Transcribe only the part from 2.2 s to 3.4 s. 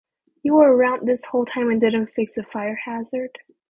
the fire hazard?